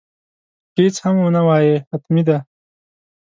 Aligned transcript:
که 0.73 0.79
هیڅ 0.85 0.95
هم 1.03 1.15
ونه 1.21 1.41
وایې 1.47 1.75
حتمي 1.89 2.23
ده. 2.27 2.37